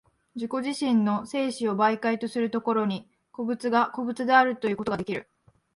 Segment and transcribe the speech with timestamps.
[0.33, 5.29] 自己自身の生死を媒介とする所に、個物が個物であるということができる。